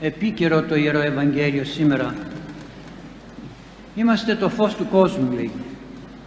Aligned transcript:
επίκαιρο 0.00 0.62
το 0.62 0.74
Ιερό 0.74 1.00
Ευαγγέλιο 1.00 1.64
σήμερα. 1.64 2.14
Είμαστε 3.94 4.34
το 4.34 4.48
φως 4.48 4.74
του 4.74 4.86
κόσμου, 4.90 5.32
λέει. 5.32 5.50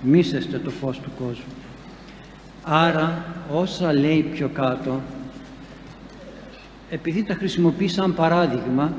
Μίσεστε 0.02 0.58
το 0.58 0.70
φως 0.70 1.00
του 1.00 1.12
κόσμου. 1.18 1.54
Άρα, 2.64 3.26
όσα 3.52 3.94
λέει 3.94 4.22
πιο 4.22 4.50
κάτω, 4.54 5.02
επειδή 6.90 7.24
τα 7.24 7.34
χρησιμοποιείς 7.34 7.94
σαν 7.94 8.14
παράδειγμα, 8.14 8.94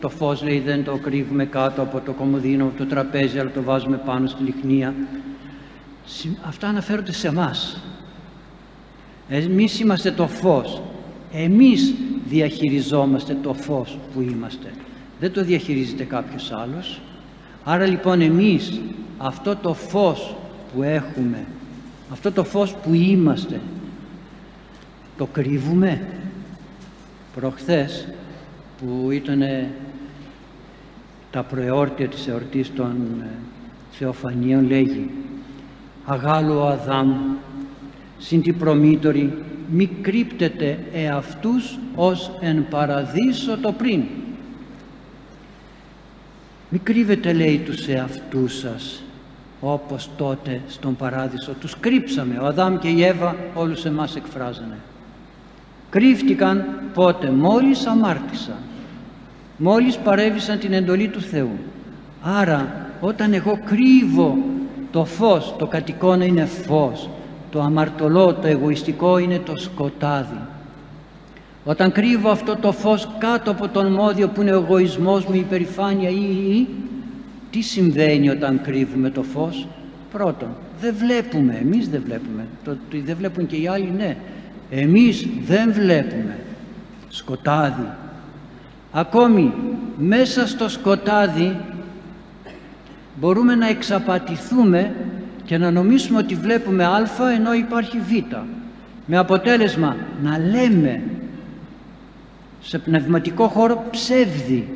το 0.00 0.08
φως 0.08 0.42
λέει 0.42 0.58
δεν 0.60 0.84
το 0.84 0.96
κρύβουμε 0.96 1.44
κάτω 1.44 1.82
από 1.82 2.00
το 2.00 2.12
κομμωδίνο, 2.12 2.72
το 2.76 2.86
τραπέζι, 2.86 3.38
αλλά 3.38 3.50
το 3.50 3.62
βάζουμε 3.62 3.96
πάνω 3.96 4.26
στη 4.26 4.42
λιχνία. 4.42 4.94
Αυτά 6.48 6.68
αναφέρονται 6.68 7.12
σε 7.12 7.28
εμάς. 7.28 7.80
Εμείς 9.28 9.80
είμαστε 9.80 10.10
το 10.10 10.26
φως. 10.26 10.82
Εμείς 11.32 11.94
διαχειριζόμαστε 12.28 13.36
το 13.42 13.54
φως 13.54 13.98
που 14.14 14.20
είμαστε. 14.20 14.70
Δεν 15.20 15.32
το 15.32 15.44
διαχειρίζεται 15.44 16.04
κάποιος 16.04 16.52
άλλος. 16.52 17.00
Άρα 17.64 17.86
λοιπόν 17.86 18.20
εμείς 18.20 18.80
αυτό 19.18 19.56
το 19.56 19.74
φως 19.74 20.36
που 20.74 20.82
έχουμε, 20.82 21.46
αυτό 22.12 22.32
το 22.32 22.44
φως 22.44 22.74
που 22.74 22.94
είμαστε, 22.94 23.60
το 25.16 25.26
κρύβουμε. 25.26 26.06
Προχθές 27.34 28.08
που 28.78 29.10
ήταν 29.10 29.42
τα 31.30 31.42
προεόρτια 31.42 32.08
της 32.08 32.28
εορτής 32.28 32.74
των 32.74 32.96
ε, 33.20 33.30
Θεοφανίων 33.90 34.66
λέγει 34.66 35.10
«Αγάλου 36.04 36.60
Αδάμ, 36.62 37.12
συν 38.18 38.42
τη 38.42 38.52
προμήτωρη, 38.52 39.42
μη 39.70 39.86
κρύπτετε 39.86 40.78
εαυτούς 40.92 41.78
ως 41.94 42.30
εν 42.40 42.66
παραδείσο 42.70 43.58
το 43.58 43.72
πριν». 43.72 44.02
Μη 46.68 46.78
κρύβετε 46.78 47.32
λέει 47.32 47.58
τους 47.58 47.88
εαυτούς 47.88 48.58
σας 48.58 49.02
όπως 49.60 50.10
τότε 50.16 50.60
στον 50.68 50.96
παράδεισο 50.96 51.52
τους 51.60 51.80
κρύψαμε. 51.80 52.38
Ο 52.38 52.46
Αδάμ 52.46 52.78
και 52.78 52.88
η 52.88 53.04
Εύα 53.04 53.36
όλους 53.54 53.84
εμάς 53.84 54.16
εκφράζανε. 54.16 54.78
Κρύφτηκαν 55.90 56.64
πότε; 56.94 57.30
Μόλις 57.30 57.86
αμάρτησαν. 57.86 58.56
Μόλις 59.56 59.96
παρέβησαν 59.96 60.58
την 60.58 60.72
εντολή 60.72 61.08
του 61.08 61.20
Θεού. 61.20 61.58
Άρα 62.22 62.90
όταν 63.00 63.32
εγώ 63.32 63.58
κρύβω 63.64 64.38
το 64.90 65.04
φως 65.04 65.54
το 65.58 65.66
κατοικώνα 65.66 66.24
είναι 66.24 66.44
φως 66.44 67.08
το 67.54 67.60
αμαρτωλό, 67.60 68.34
το 68.34 68.46
εγωιστικό 68.46 69.18
είναι 69.18 69.38
το 69.38 69.56
σκοτάδι. 69.56 70.40
Όταν 71.64 71.92
κρύβω 71.92 72.30
αυτό 72.30 72.56
το 72.56 72.72
φως 72.72 73.08
κάτω 73.18 73.50
από 73.50 73.68
τον 73.68 73.92
μόδιο 73.92 74.28
που 74.28 74.42
είναι 74.42 74.52
ο 74.52 74.54
εγωισμός 74.54 75.24
μου, 75.24 75.34
η 75.34 75.38
υπερηφάνεια 75.38 76.08
ή, 76.08 76.22
ή 76.56 76.68
τι 77.50 77.60
συμβαίνει 77.60 78.30
όταν 78.30 78.60
κρύβουμε 78.62 79.10
το 79.10 79.22
φως; 79.22 79.66
Πρώτον 80.12 80.48
δεν 80.80 80.94
βλέπουμε, 80.98 81.58
εμείς 81.62 81.88
δεν 81.88 82.02
βλέπουμε. 82.04 82.46
Το, 82.64 82.70
το 82.90 82.98
δεν 83.04 83.16
βλέπουν 83.16 83.46
και 83.46 83.56
οι 83.56 83.68
άλλοι 83.68 83.92
ναι. 83.96 84.16
Εμείς 84.70 85.26
δεν 85.46 85.72
βλέπουμε. 85.72 86.38
Σκοτάδι. 87.08 87.88
Ακόμη 88.92 89.52
μέσα 89.98 90.46
στο 90.46 90.68
σκοτάδι 90.68 91.56
μπορούμε 93.20 93.54
να 93.54 93.68
εξαπατηθούμε 93.68 94.94
και 95.44 95.58
να 95.58 95.70
νομίσουμε 95.70 96.18
ότι 96.18 96.34
βλέπουμε 96.34 96.84
α 96.84 97.32
ενώ 97.34 97.54
υπάρχει 97.54 97.98
β. 97.98 98.34
Με 99.06 99.16
αποτέλεσμα 99.16 99.96
να 100.22 100.38
λέμε 100.38 101.02
σε 102.60 102.78
πνευματικό 102.78 103.48
χώρο 103.48 103.84
ψεύδι. 103.90 104.68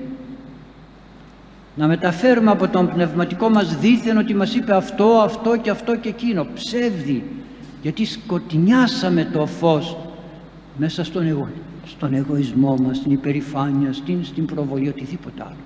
Να 1.75 1.87
μεταφέρουμε 1.87 2.51
από 2.51 2.69
τον 2.69 2.89
πνευματικό 2.89 3.49
μας 3.49 3.79
δίθεν 3.79 4.17
ότι 4.17 4.35
μας 4.35 4.55
είπε 4.55 4.75
αυτό, 4.75 5.05
αυτό 5.05 5.57
και 5.57 5.71
αυτό 5.71 5.97
και 5.97 6.09
εκείνο. 6.09 6.47
Ψεύδι. 6.55 7.25
Γιατί 7.83 8.05
σκοτεινιάσαμε 8.05 9.25
το 9.33 9.47
φως 9.47 9.97
μέσα 10.77 11.05
στον, 11.05 11.27
εγω... 11.27 11.49
στον 11.87 12.15
εγωισμό 12.15 12.77
μας, 12.77 12.97
στην 12.97 13.13
υπερηφάνεια, 13.13 13.93
στην, 13.93 14.25
στην 14.25 14.47
προβολή, 14.47 14.89
οτιδήποτε 14.89 15.43
άλλο. 15.43 15.57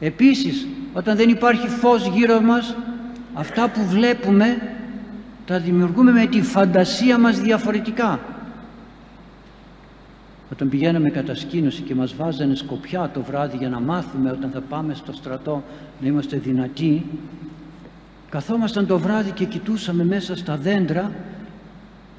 Επίσης, 0.00 0.66
όταν 0.92 1.16
δεν 1.16 1.28
υπάρχει 1.28 1.68
φως 1.68 2.06
γύρω 2.06 2.40
μας, 2.40 2.76
αυτά 3.36 3.68
που 3.68 3.84
βλέπουμε 3.84 4.56
τα 5.46 5.58
δημιουργούμε 5.58 6.12
με 6.12 6.26
τη 6.26 6.42
φαντασία 6.42 7.18
μας 7.18 7.40
διαφορετικά. 7.40 8.20
Όταν 10.52 10.68
πηγαίναμε 10.68 11.10
κατασκήνωση 11.10 11.82
και 11.82 11.94
μας 11.94 12.14
βάζανε 12.14 12.54
σκοπιά 12.54 13.10
το 13.14 13.22
βράδυ 13.22 13.56
για 13.56 13.68
να 13.68 13.80
μάθουμε 13.80 14.30
όταν 14.30 14.50
θα 14.50 14.60
πάμε 14.60 14.94
στο 14.94 15.12
στρατό 15.12 15.62
να 16.00 16.06
είμαστε 16.08 16.36
δυνατοί, 16.36 17.06
καθόμασταν 18.30 18.86
το 18.86 18.98
βράδυ 18.98 19.30
και 19.30 19.44
κοιτούσαμε 19.44 20.04
μέσα 20.04 20.36
στα 20.36 20.56
δέντρα 20.56 21.10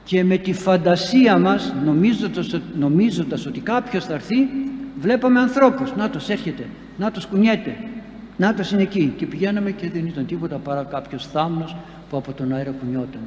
και 0.04 0.24
με 0.24 0.38
τη 0.38 0.54
φαντασία 0.54 1.38
μας 1.38 1.74
νομίζοντας, 1.86 2.60
νομίζοντας 2.80 3.46
ότι 3.46 3.60
κάποιος 3.60 4.06
θα 4.06 4.14
έρθει 4.14 4.48
βλέπαμε 5.00 5.40
ανθρώπους 5.40 5.96
να 5.96 6.10
τους 6.10 6.30
έρχεται, 6.30 6.66
να 6.98 7.12
τους 7.12 7.26
κουνιέται 7.26 7.78
να 8.38 8.54
τους 8.54 8.72
είναι 8.72 8.82
εκεί 8.82 9.14
και 9.18 9.26
πηγαίναμε 9.26 9.72
και 9.72 9.90
δεν 9.90 10.06
ήταν 10.06 10.26
τίποτα 10.26 10.56
παρά 10.56 10.84
κάποιος 10.84 11.28
θάμνος 11.28 11.76
που 12.10 12.18
από 12.18 12.34
τον 12.34 12.54
αέρα 12.54 12.72
κουνιόταν. 12.72 13.22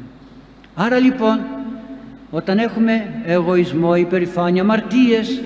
Άρα 0.75 0.98
λοιπόν 0.98 1.41
όταν 2.31 2.59
έχουμε 2.59 3.22
εγωισμό, 3.25 3.94
υπερηφάνεια, 3.94 4.65
μαρτίες 4.65 5.41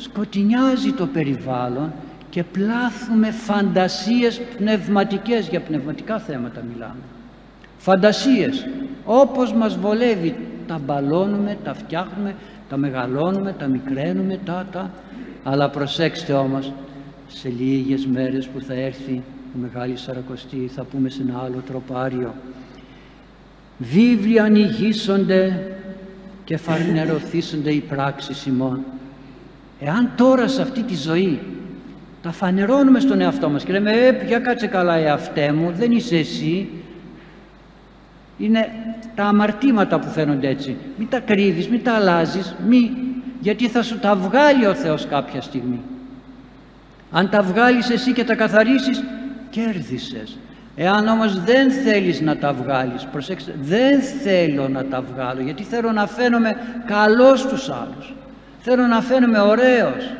σκοτεινιάζει 0.00 0.92
το 0.92 1.06
περιβάλλον 1.06 1.92
και 2.30 2.44
πλάθουμε 2.44 3.30
φαντασίες 3.30 4.40
πνευματικές. 4.56 5.48
Για 5.48 5.60
πνευματικά 5.60 6.18
θέματα 6.18 6.62
μιλάμε. 6.72 7.00
Φαντασίες. 7.78 8.66
Όπως 9.04 9.52
μας 9.52 9.78
βολεύει. 9.78 10.36
Τα 10.66 10.80
μπαλώνουμε, 10.84 11.56
τα 11.64 11.74
φτιάχνουμε 11.74 12.34
τα 12.68 12.76
μεγαλώνουμε, 12.76 13.52
τα 13.58 13.66
μικραίνουμε 13.66 14.38
τα, 14.44 14.66
τα. 14.72 14.90
αλλά 15.44 15.70
προσέξτε 15.70 16.32
όμως 16.32 16.72
σε 17.28 17.48
λίγες 17.48 18.06
μέρες 18.06 18.46
που 18.46 18.60
θα 18.60 18.74
έρθει 18.74 19.12
η 19.12 19.58
Μεγάλης 19.60 20.00
Σαρακοστή 20.00 20.70
θα 20.74 20.82
πούμε 20.84 21.08
σε 21.08 21.22
ένα 21.22 21.38
άλλο 21.44 21.62
τροπάριο. 21.66 22.34
Βίβλοι 23.78 24.40
ανοιγήσονται 24.40 25.72
και 26.44 26.56
φανερωθήσονται 26.56 27.70
οι 27.72 27.80
πράξεις 27.80 28.46
ημών 28.46 28.84
εάν 29.80 30.10
τώρα 30.16 30.48
σε 30.48 30.62
αυτή 30.62 30.82
τη 30.82 30.94
ζωή 30.94 31.38
τα 32.22 32.32
φανερώνουμε 32.32 33.00
στον 33.00 33.20
εαυτό 33.20 33.48
μας 33.48 33.64
και 33.64 33.72
λέμε 33.72 33.92
ε, 33.92 34.24
για 34.26 34.38
κάτσε 34.38 34.66
καλά 34.66 34.94
εαυτέ 34.94 35.52
μου, 35.52 35.72
δεν 35.72 35.92
είσαι 35.92 36.16
εσύ 36.16 36.68
είναι 38.38 38.68
τα 39.14 39.24
αμαρτήματα 39.24 39.98
που 39.98 40.08
φαίνονται 40.08 40.48
έτσι. 40.48 40.76
Μην 40.98 41.08
τα 41.08 41.20
κρύβεις, 41.20 41.68
μην 41.68 41.82
τα 41.82 41.94
αλλάζεις 41.94 42.54
μη, 42.68 42.90
γιατί 43.40 43.68
θα 43.68 43.82
σου 43.82 43.98
τα 43.98 44.14
βγάλει 44.14 44.66
ο 44.66 44.74
Θεός 44.74 45.06
κάποια 45.06 45.40
στιγμή 45.40 45.80
αν 47.10 47.30
τα 47.30 47.42
βγάλεις 47.42 47.90
εσύ 47.90 48.12
και 48.12 48.24
τα 48.24 48.34
καθαρίσεις 48.34 49.02
κέρδισες. 49.50 50.38
Εάν 50.76 51.08
όμως 51.08 51.40
δεν 51.40 51.70
θέλεις 51.70 52.20
να 52.20 52.36
τα 52.36 52.52
βγάλεις 52.52 53.04
προσέξτε, 53.12 53.54
δεν 53.60 54.00
θέλω 54.00 54.68
να 54.68 54.84
τα 54.84 55.02
βγάλω 55.02 55.40
γιατί 55.40 55.62
θέλω 55.62 55.92
να 55.92 56.06
φαίνομαι 56.06 56.56
καλός 56.86 57.40
στους 57.40 57.70
άλλους. 57.70 58.14
Θέλω 58.60 58.86
να 58.86 59.00
φαίνομαι 59.00 59.40
ωραίος. 59.40 60.12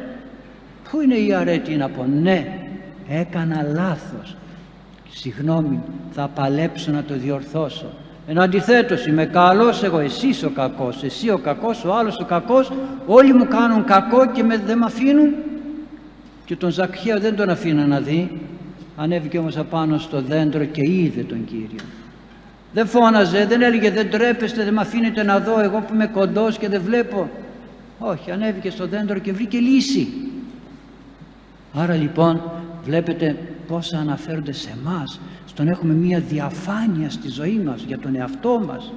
Πού 0.91 1.01
είναι 1.01 1.15
η 1.15 1.35
αρέτη 1.35 1.77
να 1.77 1.89
πω 1.89 2.07
ναι 2.23 2.47
έκανα 3.09 3.63
λάθος. 3.63 4.37
Συγγνώμη 5.11 5.83
θα 6.11 6.31
παλέψω 6.35 6.91
να 6.91 7.03
το 7.03 7.15
διορθώσω 7.15 7.87
ενώ 8.29 8.43
αντιθέτως 8.43 9.07
είμαι 9.07 9.25
καλός 9.25 9.83
εγώ 9.83 9.99
εσύ 9.99 10.45
ο 10.45 10.51
κακός 10.55 11.03
εσύ 11.03 11.31
ο 11.31 11.39
κακός 11.39 11.85
ο 11.85 11.95
άλλος 11.95 12.19
ο 12.21 12.25
κακός 12.25 12.73
όλοι 13.07 13.33
μου 13.33 13.47
κάνουν 13.49 13.85
κακό 13.85 14.27
και 14.27 14.43
με, 14.43 14.59
δεν 14.67 14.79
με 14.79 14.85
αφήνουν 14.85 15.35
και 16.47 16.57
τον 16.57 16.71
Ζακχαίο 16.71 17.21
δεν 17.21 17.37
τον 17.37 17.51
αφήνα 17.51 17.87
να 17.87 18.01
δει. 18.01 18.41
Ανέβηκε 18.97 19.39
όμως 19.39 19.57
απάνω 19.57 19.99
στο 19.99 20.23
δέντρο 20.23 20.65
και 20.65 20.91
είδε 20.91 21.23
τον 21.23 21.45
Κύριο. 21.45 21.85
Δεν 22.73 22.87
φώναζε, 22.87 23.47
δεν 23.47 23.63
έλεγε 23.63 23.91
δεν 23.91 24.11
τρέπεστε, 24.11 24.65
δεν 24.65 24.75
με 24.75 24.81
αφήνετε 24.81 25.23
να 25.23 25.41
δω 25.41 25.61
εγώ 25.61 25.79
που 25.79 25.95
είμαι 25.95 26.07
κοντός 26.07 26.59
και 26.59 26.69
δεν 26.69 26.83
βλέπω 26.83 27.31
όχι, 27.99 28.31
ανέβηκε 28.31 28.71
στο 28.71 28.87
δέντρο 28.87 29.19
και 29.19 29.33
βρήκε 29.33 29.59
λύση. 29.59 30.09
Άρα 31.73 31.95
λοιπόν 31.95 32.41
βλέπετε 32.85 33.37
πόσα 33.69 33.99
αναφέρονται 33.99 34.53
σε 34.53 34.77
μας 34.85 35.21
στον 35.47 35.69
έχουμε 35.69 35.93
μία 35.93 36.21
διαφάνεια 36.21 37.11
στη 37.11 37.29
ζωή 37.29 37.61
μας 37.65 37.83
για 37.83 37.99
τον 37.99 38.17
εαυτό 38.17 38.63
μας. 38.67 38.93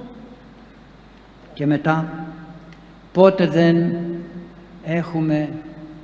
Και 1.54 1.66
μετά 1.66 2.26
πότε 3.12 3.46
δεν 3.46 3.96
έχουμε 4.84 5.48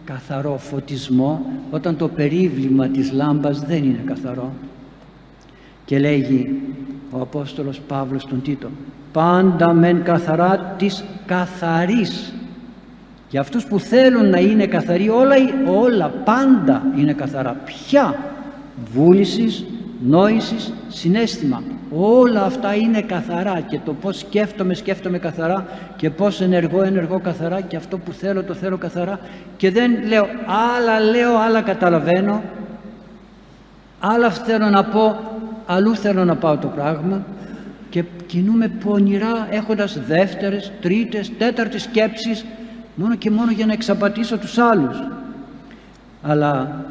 καθαρό 0.06 0.58
φωτισμό 0.58 1.46
όταν 1.70 1.96
το 1.96 2.08
περίβλημα 2.08 2.88
της 2.88 3.12
λάμπας 3.12 3.60
δεν 3.60 3.84
είναι 3.84 4.02
καθαρό 4.04 4.52
και 5.84 5.98
λέγει 5.98 6.60
ο 7.10 7.20
Απόστολος 7.20 7.80
Παύλος 7.80 8.26
τον 8.26 8.42
Τίτο 8.42 8.68
πάντα 9.12 9.72
μεν 9.72 10.02
καθαρά 10.02 10.74
της 10.78 11.04
καθαρής 11.26 12.34
Για 13.30 13.40
αυτούς 13.40 13.64
που 13.64 13.78
θέλουν 13.78 14.30
να 14.30 14.38
είναι 14.38 14.66
καθαροί 14.66 15.08
όλα, 15.08 15.34
όλα 15.66 16.08
πάντα 16.08 16.82
είναι 16.96 17.12
καθαρά. 17.12 17.56
Ποια 17.64 18.18
βούλησης, 18.92 19.64
νόησης, 20.06 20.72
συνέστημα. 20.88 21.62
Όλα 21.90 22.42
αυτά 22.42 22.74
είναι 22.74 23.00
καθαρά 23.00 23.60
και 23.60 23.78
το 23.84 23.92
πώς 23.92 24.18
σκέφτομαι, 24.18 24.74
σκέφτομαι 24.74 25.18
καθαρά 25.18 25.66
και 25.96 26.10
πώς 26.10 26.40
ενεργώ, 26.40 26.82
ενεργώ 26.82 27.20
καθαρά 27.20 27.60
και 27.60 27.76
αυτό 27.76 27.98
που 27.98 28.12
θέλω, 28.12 28.42
το 28.42 28.54
θέλω 28.54 28.76
καθαρά 28.76 29.20
και 29.56 29.70
δεν 29.70 30.06
λέω 30.06 30.26
άλλα 30.76 31.00
λέω, 31.00 31.38
άλλα 31.38 31.62
καταλαβαίνω, 31.62 32.42
άλλα 34.00 34.30
θέλω 34.30 34.68
να 34.68 34.84
πω, 34.84 35.18
αλλού 35.66 35.94
θέλω 35.94 36.24
να 36.24 36.36
πάω 36.36 36.56
το 36.56 36.66
πράγμα 36.66 37.24
και 37.90 38.04
κινούμε 38.26 38.68
πονηρά 38.68 39.46
έχοντας 39.50 40.00
δεύτερες, 40.06 40.72
τρίτες, 40.80 41.32
τέταρτες 41.38 41.82
σκέψεις 41.82 42.44
μόνο 42.94 43.14
και 43.14 43.30
μόνο 43.30 43.50
για 43.50 43.66
να 43.66 43.72
εξαπατήσω 43.72 44.38
τους 44.38 44.58
άλλους. 44.58 45.02
Αλλά 46.22 46.84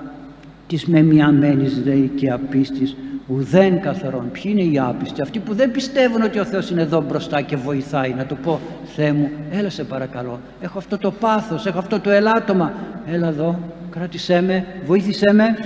της 0.68 0.86
μεμιαμένης 0.86 1.82
λέει 1.86 2.12
και 2.16 2.32
απίστης 2.32 2.96
ουδέν 3.28 3.82
καθαρόν. 3.82 4.32
Ποιοι 4.32 4.44
είναι 4.46 4.62
οι 4.62 4.80
άπιστοι, 4.80 5.22
αυτοί 5.22 5.40
που 5.40 5.54
δεν 5.54 5.72
πιστεύουν 5.72 6.22
ότι 6.22 6.40
ο 6.40 6.46
Θεός 6.46 6.70
είναι 6.70 6.82
εδώ 6.82 7.02
μπροστά 7.02 7.42
και 7.42 7.56
βοηθάει. 7.56 8.14
Να 8.14 8.26
του 8.26 8.38
πω, 8.44 8.60
Θεέ 8.96 9.12
μου, 9.12 9.30
έλα 9.52 9.70
σε 9.70 9.84
παρακαλώ, 9.84 10.40
έχω 10.62 10.78
αυτό 10.78 10.98
το 10.98 11.12
πάθος, 11.12 11.66
έχω 11.66 11.78
αυτό 11.78 12.00
το 12.00 12.10
ελάττωμα. 12.10 12.74
Έλα 13.12 13.28
εδώ, 13.28 13.60
κράτησέ 13.90 14.42
με, 14.42 14.66
βοήθησέ 14.86 15.34
με. 15.34 15.58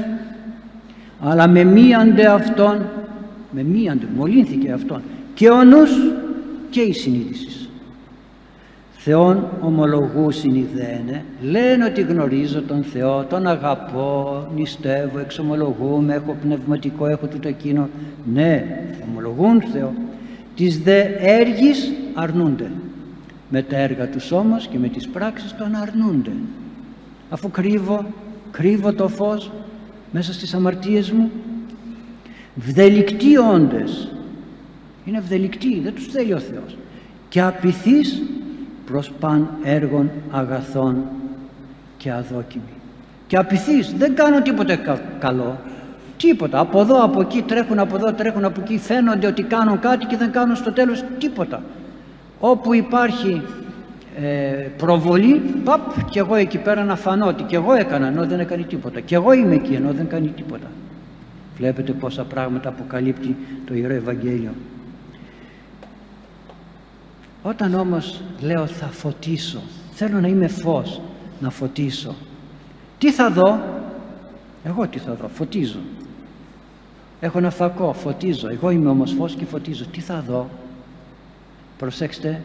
Αλλά 1.21 1.47
με 1.47 1.63
μίαντε 1.63 2.25
αυτόν, 2.25 2.85
με 3.51 3.63
μίαντε, 3.63 4.07
μολύνθηκε 4.15 4.71
αυτόν. 4.71 5.01
Και 5.33 5.49
ο 5.49 5.63
νους 5.63 5.91
και 6.69 6.81
η 6.81 6.93
συνείδησης. 6.93 7.68
Θεόν 9.01 9.47
ομολογού 9.61 10.31
συνειδένε, 10.31 11.23
λένε 11.41 11.85
ότι 11.85 12.01
γνωρίζω 12.01 12.61
τον 12.61 12.83
Θεό, 12.83 13.23
τον 13.23 13.47
αγαπώ, 13.47 14.47
νηστεύω, 14.55 15.19
εξομολογούμε, 15.19 16.13
έχω 16.13 16.35
πνευματικό, 16.41 17.07
έχω 17.07 17.27
τούτο 17.27 17.47
εκείνο. 17.47 17.89
Ναι, 18.33 18.65
ομολογούν 19.09 19.61
Θεό. 19.61 19.93
Τις 20.55 20.79
δε 20.79 21.01
έργης 21.19 21.91
αρνούνται. 22.13 22.71
Με 23.49 23.61
τα 23.61 23.77
έργα 23.77 24.07
τους 24.07 24.31
όμως 24.31 24.67
και 24.67 24.77
με 24.77 24.87
τις 24.87 25.07
πράξεις 25.07 25.55
τον 25.57 25.75
αρνούνται. 25.75 26.31
Αφού 27.29 27.51
κρύβω, 27.51 28.05
κρύβω 28.51 28.93
το 28.93 29.07
φως 29.07 29.51
μέσα 30.11 30.33
στις 30.33 30.53
αμαρτίες 30.53 31.11
μου. 31.11 31.31
Βδελικτοί 32.55 33.37
όντες. 33.37 34.11
Είναι 35.05 35.17
ευδελικτοί, 35.17 35.79
δεν 35.79 35.93
τους 35.93 36.05
θέλει 36.05 36.33
ο 36.33 36.39
Θεός. 36.39 36.77
Και 37.29 37.41
απειθείς 37.41 38.21
προς 38.91 39.11
παν 39.19 39.49
έργων 39.63 40.11
αγαθών 40.31 41.03
και 41.97 42.11
αδόκιμοι. 42.11 42.73
Και 43.27 43.37
απειθείς, 43.37 43.93
δεν 43.97 44.15
κάνω 44.15 44.41
τίποτε 44.41 44.79
καλό. 45.19 45.57
Τίποτα. 46.17 46.59
Από 46.59 46.79
εδώ, 46.81 47.03
από 47.03 47.21
εκεί, 47.21 47.41
τρέχουν 47.41 47.79
από 47.79 47.95
εδώ, 47.95 48.13
τρέχουν 48.13 48.45
από 48.45 48.61
εκεί, 48.61 48.77
φαίνονται 48.77 49.27
ότι 49.27 49.43
κάνουν 49.43 49.79
κάτι 49.79 50.05
και 50.05 50.17
δεν 50.17 50.31
κάνουν 50.31 50.55
στο 50.55 50.71
τέλος 50.73 51.03
τίποτα. 51.19 51.61
Όπου 52.39 52.73
υπάρχει 52.73 53.41
ε, 54.21 54.27
προβολή, 54.77 55.41
παπ, 55.63 56.09
και 56.09 56.19
εγώ 56.19 56.35
εκεί 56.35 56.57
πέρα 56.57 56.83
να 56.83 56.95
φανώ 56.95 57.27
ότι 57.27 57.43
και 57.43 57.55
εγώ 57.55 57.73
έκανα 57.73 58.07
ενώ 58.07 58.25
δεν 58.25 58.39
έκανε 58.39 58.63
τίποτα. 58.63 58.99
Και 58.99 59.15
εγώ 59.15 59.33
είμαι 59.33 59.55
εκεί 59.55 59.73
ενώ 59.73 59.91
δεν 59.91 60.07
κάνει 60.07 60.27
τίποτα. 60.27 60.67
Βλέπετε 61.57 61.91
πόσα 61.91 62.23
πράγματα 62.23 62.69
αποκαλύπτει 62.69 63.35
το 63.65 63.73
Ιερό 63.73 63.93
Ευαγγέλιο. 63.93 64.51
Όταν 67.43 67.73
όμως 67.73 68.21
λέω 68.39 68.67
θα 68.67 68.85
φωτίσω, 68.85 69.61
θέλω 69.93 70.19
να 70.19 70.27
είμαι 70.27 70.47
φως, 70.47 71.01
να 71.39 71.49
φωτίσω. 71.49 72.15
Τι 72.97 73.11
θα 73.11 73.29
δω, 73.31 73.59
εγώ 74.63 74.87
τι 74.87 74.99
θα 74.99 75.13
δω, 75.13 75.27
φωτίζω. 75.27 75.79
Έχω 77.19 77.37
ένα 77.37 77.49
φακό, 77.49 77.93
φωτίζω. 77.93 78.49
Εγώ 78.49 78.69
είμαι 78.69 78.89
όμως 78.89 79.11
φως 79.11 79.35
και 79.35 79.45
φωτίζω. 79.45 79.85
Τι 79.85 79.99
θα 79.99 80.23
δω; 80.27 80.49
Προσέξτε, 81.77 82.41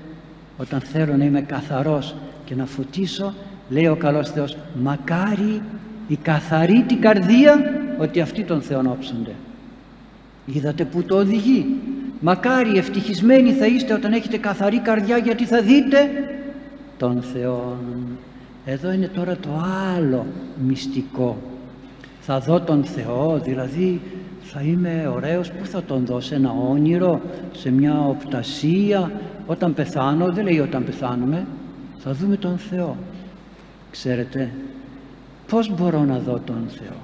όταν 0.59 0.81
θέλω 0.81 1.17
να 1.17 1.25
είμαι 1.25 1.41
καθαρός 1.41 2.15
και 2.45 2.55
να 2.55 2.67
φωτίσω, 2.67 3.35
λέει 3.69 3.87
ο 3.87 3.97
καλός 3.97 4.31
Θεός, 4.31 4.57
μακάρι 4.83 5.63
η 6.09 6.17
καθαρή 6.17 6.83
την 6.83 7.01
καρδία 7.01 7.55
ότι 7.99 8.21
αυτοί 8.21 8.45
τον 8.45 8.63
Θεόν 8.63 8.87
όψονται. 8.87 9.35
Είδατε 10.47 10.85
που 10.85 11.03
το 11.03 11.17
οδηγεί; 11.17 11.67
Μακάρι 12.27 12.77
ευτυχισμένοι 12.77 13.53
θα 13.53 13.67
είστε 13.67 13.95
όταν 13.95 14.13
έχετε 14.13 14.37
καθαρή 14.39 14.79
καρδιά 14.79 15.17
γιατί 15.17 15.45
θα 15.45 15.63
δείτε 15.63 16.11
τον 16.99 17.23
Θεό. 17.23 17.77
Εδώ 18.65 18.93
είναι 18.93 19.09
τώρα 19.09 19.37
το 19.37 19.49
άλλο 19.97 20.27
μυστικό. 20.67 21.37
Θα 22.21 22.41
δω 22.41 22.61
τον 22.61 22.85
Θεό, 22.85 23.41
δηλαδή 23.45 24.01
θα 24.43 24.61
είμαι 24.61 25.11
ωραίος, 25.15 25.51
πού 25.51 25.67
θα 25.67 25.83
τον 25.83 26.07
δω, 26.07 26.21
σε 26.21 26.35
ένα 26.35 26.55
όνειρο, 26.71 27.21
σε 27.53 27.71
μια 27.71 28.01
οπτασία, 28.07 29.13
όταν 29.47 29.75
πεθάνω, 29.75 30.33
δεν 30.33 30.45
λέει 30.45 30.59
όταν 30.59 30.85
πεθάνουμε, 30.85 31.47
θα 31.99 32.13
δούμε 32.13 32.37
τον 32.37 32.59
Θεό. 32.59 32.97
Ξέρετε, 33.91 34.51
πώς 35.49 35.75
μπορώ 35.75 36.05
να 36.05 36.19
δω 36.19 36.41
τον 36.45 36.69
Θεό; 36.69 36.97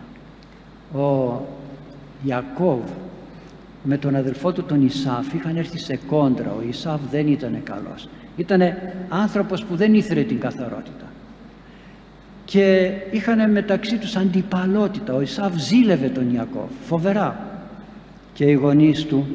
Ο 1.04 1.40
Ιακώβ 2.24 2.80
με 3.82 3.96
τον 3.96 4.16
αδελφό 4.16 4.52
του 4.52 4.62
τον 4.62 4.86
Ισάφ 4.86 5.32
είχαν 5.32 5.56
έρθει 5.56 5.78
σε 5.78 5.98
κόντρα. 6.06 6.54
Ο 6.58 6.62
Ισάφ 6.68 7.00
δεν 7.10 7.26
ήταν 7.26 7.62
καλός. 7.62 8.08
Ήταν 8.36 8.60
άνθρωπος 9.08 9.64
που 9.64 9.76
δεν 9.76 9.94
ήθελε 9.94 10.22
την 10.22 10.40
καθαρότητα. 10.40 11.04
Και 12.44 12.90
είχαν 13.10 13.50
μεταξύ 13.50 13.96
τους 13.96 14.16
αντιπαλότητα. 14.16 15.14
Ο 15.14 15.20
Ισάφ 15.20 15.56
ζήλευε 15.56 16.08
τον 16.08 16.34
Ιακώβ 16.34 16.70
φοβερά. 16.82 17.48
Και 18.32 18.44
οι 18.44 18.52
γονείς 18.52 19.04
του 19.04 19.26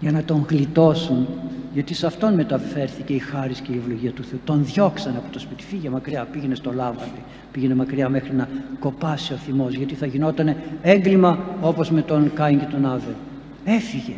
για 0.00 0.12
να 0.12 0.22
τον 0.22 0.46
γλιτώσουν 0.48 1.26
γιατί 1.74 1.94
σε 1.94 2.06
αυτόν 2.06 2.34
μεταφέρθηκε 2.34 3.12
η 3.12 3.18
χάρις 3.18 3.60
και 3.60 3.72
η 3.72 3.76
ευλογία 3.76 4.10
του 4.10 4.24
Θεού. 4.24 4.38
Τον 4.44 4.64
διώξαν 4.64 5.16
από 5.16 5.32
το 5.32 5.38
σπίτι, 5.38 5.62
φύγε 5.62 5.90
μακριά, 5.90 6.26
πήγαινε 6.32 6.54
στο 6.54 6.72
Λάβαντι, 6.72 7.22
πήγαινε 7.52 7.74
μακριά 7.74 8.08
μέχρι 8.08 8.34
να 8.34 8.48
κοπάσει 8.78 9.32
ο 9.32 9.36
θυμός, 9.36 9.74
γιατί 9.74 9.94
θα 9.94 10.06
γινόταν 10.06 10.56
έγκλημα 10.82 11.38
όπως 11.60 11.90
με 11.90 12.02
τον 12.02 12.32
Κάιν 12.34 12.58
και 12.58 12.66
τον 12.70 12.86
Άβελ 12.86 13.14
έφυγε. 13.64 14.16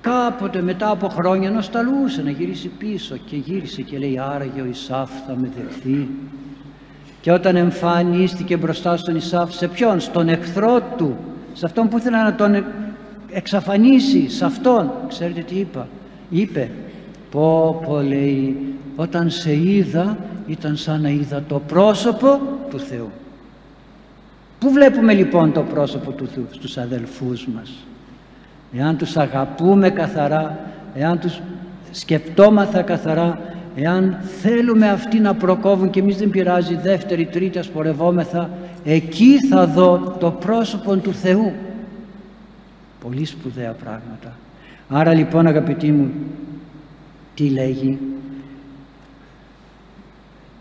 Κάποτε 0.00 0.62
μετά 0.62 0.90
από 0.90 1.08
χρόνια 1.08 1.50
νοσταλούσε 1.50 2.22
να 2.22 2.30
γυρίσει 2.30 2.68
πίσω 2.68 3.16
και 3.16 3.36
γύρισε 3.36 3.82
και 3.82 3.98
λέει 3.98 4.18
άραγε 4.18 4.60
ο 4.60 4.64
Ισάφ 4.64 5.10
θα 5.26 5.36
με 5.36 5.50
δεχθεί 5.56 6.08
και 7.20 7.32
όταν 7.32 7.56
εμφανίστηκε 7.56 8.56
μπροστά 8.56 8.96
στον 8.96 9.16
Ισάφ 9.16 9.54
σε 9.54 9.68
ποιον, 9.68 10.00
στον 10.00 10.28
εχθρό 10.28 10.80
του 10.96 11.16
σε 11.52 11.66
αυτόν 11.66 11.88
που 11.88 11.98
ήθελε 11.98 12.16
να 12.16 12.34
τον 12.34 12.64
εξαφανίσει 13.30 14.28
σε 14.30 14.44
αυτόν. 14.44 14.90
Ξέρετε 15.08 15.40
τι 15.40 15.54
είπα; 15.58 15.88
Είπε 16.30 16.70
πω 17.30 17.80
πω 17.86 18.00
λέει 18.00 18.56
όταν 18.96 19.30
σε 19.30 19.56
είδα 19.56 20.18
ήταν 20.46 20.76
σαν 20.76 21.00
να 21.00 21.08
είδα 21.08 21.42
το 21.48 21.58
πρόσωπο 21.58 22.40
του 22.70 22.78
Θεού 22.78 23.10
Πού 24.62 24.70
βλέπουμε 24.70 25.14
λοιπόν 25.14 25.52
το 25.52 25.62
πρόσωπο 25.62 26.12
του 26.12 26.26
Θεού 26.26 26.46
στους 26.50 26.78
αδελφούς 26.78 27.46
μας; 27.46 27.70
Εάν 28.76 28.96
τους 28.96 29.16
αγαπούμε 29.16 29.90
καθαρά, 29.90 30.58
εάν 30.94 31.18
τους 31.18 31.40
σκεπτόμαθα 31.90 32.82
καθαρά, 32.82 33.40
εάν 33.76 34.18
θέλουμε 34.40 34.88
αυτοί 34.88 35.18
να 35.20 35.34
προκόβουν 35.34 35.90
και 35.90 36.00
εμείς 36.00 36.16
δεν 36.16 36.30
πειράζει 36.30 36.76
δεύτερη, 36.76 37.26
τρίτη 37.26 37.58
ασπορευόμεθα, 37.58 38.50
εκεί 38.84 39.46
θα 39.48 39.66
δω 39.66 40.16
το 40.20 40.30
πρόσωπο 40.30 40.96
του 40.96 41.14
Θεού. 41.14 41.52
Πολύ 43.00 43.24
σπουδαία 43.24 43.72
πράγματα. 43.72 44.32
Άρα 44.88 45.14
λοιπόν 45.14 45.46
αγαπητοί 45.46 45.92
μου, 45.92 46.10
τι 47.34 47.48
λέγει, 47.48 47.98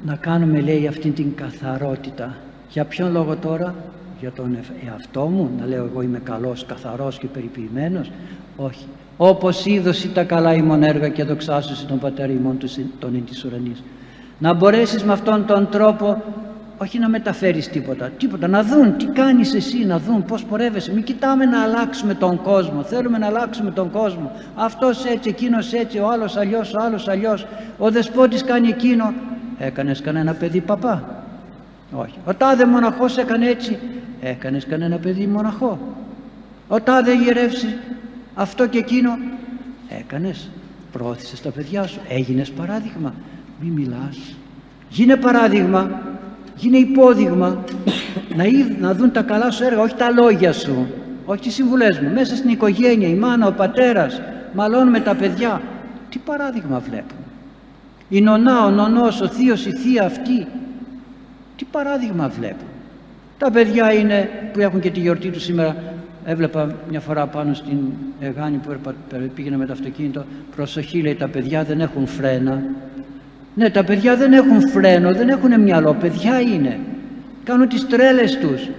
να 0.05 0.15
κάνουμε 0.15 0.59
λέει 0.59 0.87
αυτή 0.87 1.09
την 1.09 1.35
καθαρότητα. 1.35 2.35
Για 2.69 2.85
ποιον 2.85 3.11
λόγο 3.11 3.35
τώρα, 3.35 3.75
για 4.21 4.31
τον 4.31 4.57
εαυτό 4.87 5.21
μου, 5.21 5.49
να 5.59 5.65
λέω 5.65 5.85
εγώ 5.85 6.01
είμαι 6.01 6.19
καλός, 6.23 6.65
καθαρός 6.65 7.17
και 7.17 7.27
περιποιημένος. 7.27 8.11
Όχι. 8.57 8.85
Όπως 9.17 9.65
είδωση 9.65 10.09
τα 10.09 10.23
καλά 10.23 10.53
ημών 10.53 10.83
έργα 10.83 11.09
και 11.09 11.23
δοξάσωση 11.23 11.85
τον 11.85 11.99
Πατέρα 11.99 12.31
ημών 12.31 12.57
τον 12.99 13.15
εν 13.15 13.25
της 13.25 13.45
ουρανής. 13.45 13.83
Να 14.39 14.53
μπορέσεις 14.53 15.03
με 15.03 15.13
αυτόν 15.13 15.45
τον 15.45 15.69
τρόπο 15.71 16.23
όχι 16.77 16.99
να 16.99 17.09
μεταφέρεις 17.09 17.69
τίποτα, 17.69 18.09
τίποτα, 18.09 18.47
να 18.47 18.63
δουν 18.63 18.97
τι 18.97 19.05
κάνεις 19.05 19.53
εσύ, 19.53 19.85
να 19.85 19.99
δουν 19.99 20.25
πώς 20.25 20.43
πορεύεσαι. 20.43 20.93
Μην 20.93 21.03
κοιτάμε 21.03 21.45
να 21.45 21.61
αλλάξουμε 21.61 22.13
τον 22.13 22.41
κόσμο, 22.41 22.83
θέλουμε 22.83 23.17
να 23.17 23.25
αλλάξουμε 23.25 23.71
τον 23.71 23.91
κόσμο. 23.91 24.31
Αυτός 24.55 25.05
έτσι, 25.05 25.29
εκείνος 25.29 25.73
έτσι, 25.73 25.99
ο 25.99 26.09
άλλος 26.11 26.37
αλλιώς, 26.37 26.73
ο 26.73 26.81
άλλος 26.81 27.07
αλλιώς. 27.07 27.45
Ο 27.77 27.91
δεσπότης 27.91 28.43
κάνει 28.43 28.67
εκείνο. 28.67 29.13
Έκανες 29.57 30.01
κανένα 30.01 30.33
παιδί 30.33 30.61
παπά; 30.61 31.20
Όχι. 31.91 32.17
Ο 32.25 32.33
τάδε 32.33 32.65
μοναχός 32.65 33.17
έκανε 33.17 33.48
έτσι. 33.48 33.79
Έκανες 34.21 34.65
κανένα 34.65 34.98
παιδί 34.98 35.27
μοναχό. 35.27 35.79
Ο 36.67 36.81
τάδε 36.81 37.15
γυρεύσει 37.15 37.75
αυτό 38.36 38.67
και 38.67 38.77
εκείνο. 38.77 39.17
Έκανες. 40.00 40.50
Πρόθυσες 40.91 41.41
τα 41.41 41.50
παιδιά 41.50 41.88
σου. 41.88 42.00
Έγινες 42.10 42.51
παράδειγμα. 42.51 43.13
Μη 43.62 43.69
μιλάς. 43.69 44.36
Γίνε 44.91 45.15
παράδειγμα, 45.15 46.01
γίνε 46.55 46.77
υπόδειγμα, 46.77 47.63
να, 48.38 48.43
να 48.79 48.93
δουν 48.93 49.12
τα 49.12 49.21
καλά 49.21 49.51
σου 49.51 49.63
έργα, 49.63 49.81
όχι 49.81 49.95
τα 49.95 50.10
λόγια 50.10 50.53
σου, 50.53 50.88
όχι 51.25 51.41
τις 51.41 51.53
συμβουλές 51.53 52.00
μου. 52.00 52.12
Μέσα 52.13 52.36
στην 52.36 52.50
οικογένεια, 52.50 53.07
η 53.07 53.13
μάνα, 53.13 53.48
ο 53.48 53.51
πατέρας, 53.51 54.21
μαλώνουμε 54.53 55.00
τα 55.00 55.15
παιδιά. 55.15 55.62
Τι 56.10 56.19
παράδειγμα 56.19 56.79
βλέπουν. 56.79 57.17
Η 58.10 58.21
νονά, 58.21 58.65
ο 58.65 58.69
νονός, 58.69 59.21
ο 59.21 59.27
θείος, 59.27 59.65
η 59.65 59.71
θεία 59.71 60.05
αυτή. 60.05 60.48
Τι 61.61 61.67
παράδειγμα 61.71 62.27
βλέπουν. 62.27 62.67
Τα 63.37 63.51
παιδιά 63.51 63.93
είναι 63.93 64.29
που 64.53 64.59
έχουν 64.59 64.79
και 64.79 64.89
τη 64.89 64.99
γιορτή 64.99 65.29
τους 65.29 65.43
σήμερα. 65.43 65.75
Έβλεπα 66.25 66.75
μια 66.89 66.99
φορά 66.99 67.27
πάνω 67.27 67.53
στην 67.53 67.77
Εγάνη 68.19 68.57
που 68.57 68.93
πήγαινα 69.35 69.57
με 69.57 69.65
το 69.65 69.71
αυτοκίνητο. 69.71 70.25
Προσοχή 70.55 71.01
λέει 71.01 71.15
τα 71.15 71.27
παιδιά 71.27 71.63
δεν 71.63 71.81
έχουν 71.81 72.07
φρένα. 72.07 72.61
Ναι 73.55 73.69
τα 73.69 73.83
παιδιά 73.83 74.15
δεν 74.15 74.33
έχουν 74.33 74.69
φρένο, 74.69 75.13
δεν 75.13 75.29
έχουν 75.29 75.61
μυαλό. 75.61 75.93
Παιδιά 75.93 76.39
είναι. 76.39 76.79
Κάνουν 77.43 77.67
τις 77.67 77.87
τρέλες 77.87 78.37
τους. 78.37 78.69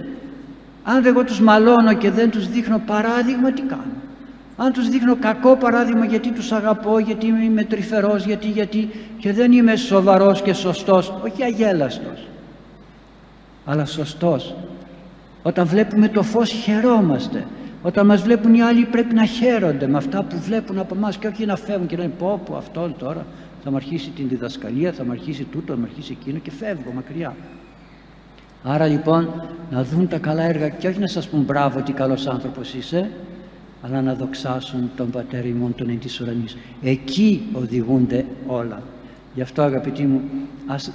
Αν 0.83 1.05
εγώ 1.05 1.23
τους 1.23 1.39
μαλώνω 1.39 1.93
και 1.93 2.11
δεν 2.11 2.29
τους 2.29 2.49
δείχνω 2.49 2.81
παράδειγμα 2.85 3.51
τι 3.51 3.61
κάνω; 3.61 3.93
Αν 4.57 4.71
τους 4.71 4.89
δείχνω 4.89 5.15
κακό 5.15 5.55
παράδειγμα 5.55 6.05
γιατί 6.05 6.31
τους 6.31 6.51
αγαπώ, 6.51 6.99
γιατί 6.99 7.25
είμαι 7.25 7.63
τρυφερός, 7.63 8.25
γιατί, 8.25 8.47
γιατί 8.47 8.89
και 9.17 9.33
δεν 9.33 9.51
είμαι 9.51 9.75
σοβαρός 9.75 10.41
και 10.41 10.53
σωστός, 10.53 11.13
όχι 11.23 11.43
αγέλαστος, 11.43 12.27
αλλά 13.65 13.85
σωστός. 13.85 14.55
Όταν 15.43 15.65
βλέπουμε 15.67 16.07
το 16.07 16.23
φως 16.23 16.51
χαιρόμαστε. 16.51 17.47
Όταν 17.81 18.05
μας 18.05 18.21
βλέπουν 18.21 18.53
οι 18.53 18.61
άλλοι 18.61 18.85
πρέπει 18.85 19.15
να 19.15 19.25
χαίρονται 19.25 19.87
με 19.87 19.97
αυτά 19.97 20.23
που 20.23 20.39
βλέπουν 20.39 20.79
από 20.79 20.95
εμάς 20.95 21.17
και 21.17 21.27
όχι 21.27 21.45
να 21.45 21.55
φεύγουν 21.55 21.87
και 21.87 21.95
να 21.95 22.01
λένε 22.01 22.13
πω 22.17 22.41
πω 22.45 22.55
αυτόν 22.55 22.95
τώρα 22.97 23.25
θα 23.63 23.69
μου 23.69 23.75
αρχίσει 23.75 24.09
την 24.09 24.27
διδασκαλία, 24.27 24.91
θα 24.91 25.03
μου 25.03 25.11
αρχίσει 25.11 25.43
τούτο, 25.43 25.73
θα 25.73 25.79
μου 25.79 25.85
αρχίσει 25.89 26.17
εκείνο 26.19 26.39
και 26.39 26.51
φεύγω 26.51 26.91
μακριά. 26.91 27.35
Άρα 28.63 28.85
λοιπόν 28.85 29.29
να 29.71 29.83
δουν 29.83 30.07
τα 30.07 30.17
καλά 30.17 30.43
έργα 30.43 30.69
και 30.69 30.87
όχι 30.87 30.99
να 30.99 31.07
σας 31.07 31.27
πούν 31.27 31.41
μπράβο 31.41 31.81
τι 31.81 31.91
καλός 31.91 32.27
άνθρωπος 32.27 32.73
είσαι, 32.73 33.11
αλλά 33.81 34.01
να 34.01 34.13
δοξάσουν 34.13 34.91
τον 34.95 35.09
Πατέρα 35.09 35.47
ημών 35.47 35.75
τον 35.75 35.89
εν 35.89 35.99
της 35.99 36.19
ουρανής. 36.19 36.57
Εκεί 36.81 37.43
οδηγούνται 37.53 38.25
όλα. 38.47 38.81
Γι' 39.33 39.41
αυτό 39.41 39.61
αγαπητοί 39.61 40.03
μου, 40.03 40.21
ας 40.67 40.91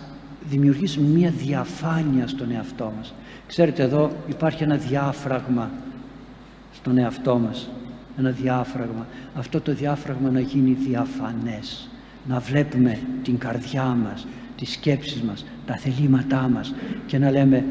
δημιουργήσουμε 0.49 1.09
μια 1.09 1.31
διαφάνεια 1.31 2.26
στον 2.26 2.50
εαυτό 2.50 2.93
μας. 2.97 3.14
Ξέρετε 3.47 3.83
εδώ 3.83 4.11
υπάρχει 4.28 4.62
ένα 4.62 4.76
διάφραγμα 4.76 5.71
στον 6.75 6.99
εαυτό 6.99 7.38
μας. 7.38 7.71
Ένα 8.19 8.31
διάφραγμα. 8.31 9.07
Αυτό 9.35 9.61
το 9.61 9.75
διάφραγμα 9.75 10.31
να 10.31 10.40
γίνει 10.40 10.73
διαφανές. 10.73 11.88
Να 12.28 12.38
βλέπουμε 12.38 12.99
την 13.23 13.38
καρδιά 13.38 13.85
μας, 13.85 14.26
τις 14.57 14.73
σκέψεις 14.73 15.23
μας, 15.23 15.45
τα 15.67 15.76
θελήματά 15.76 16.49
μας 16.52 16.75
και 17.07 17.19
να 17.19 17.31
λέμε 17.31 17.64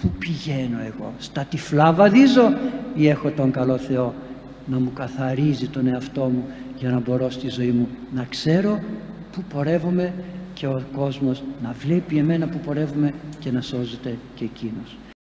πού 0.00 0.10
πηγαίνω 0.18 0.78
εγώ, 0.86 1.12
στα 1.18 1.44
τυφλά 1.44 1.92
βαδίζω 1.92 2.56
ή 2.94 3.08
έχω 3.08 3.30
τον 3.30 3.50
καλό 3.50 3.78
Θεό 3.78 4.14
να 4.66 4.78
μου 4.78 4.92
καθαρίζει 4.92 5.68
τον 5.68 5.86
εαυτό 5.86 6.24
μου 6.24 6.44
για 6.78 6.90
να 6.90 7.00
μπορώ 7.00 7.30
στη 7.30 7.48
ζωή 7.48 7.70
μου 7.70 7.88
να 8.14 8.24
ξέρω 8.24 8.80
πού 9.32 9.42
πορεύομαι 9.54 10.12
και 10.58 10.66
ο 10.66 10.82
κόσμος 10.96 11.42
να 11.62 11.72
βλέπει 11.72 12.18
εμένα 12.18 12.48
που 12.48 12.58
πορεύουμε 12.58 13.12
και 13.38 13.50
να 13.50 13.60
σώζεται 13.60 14.18
και 14.34 14.44
εκείνος. 14.44 14.96